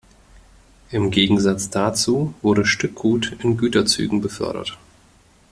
[0.89, 4.79] Im Gegensatz dazu wurde Stückgut in Güterzügen befördert.